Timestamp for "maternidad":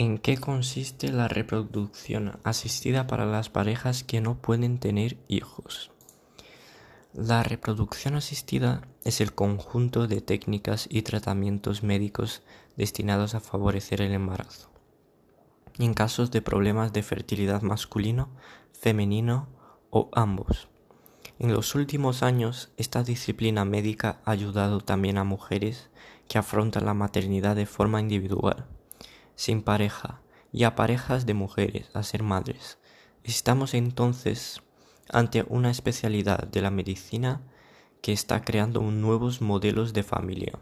26.94-27.56